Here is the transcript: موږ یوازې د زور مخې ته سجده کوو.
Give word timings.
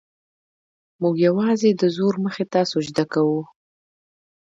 موږ 1.01 1.15
یوازې 1.27 1.69
د 1.73 1.83
زور 1.95 2.13
مخې 2.25 2.45
ته 2.51 2.59
سجده 2.71 3.05
کوو. 3.13 3.41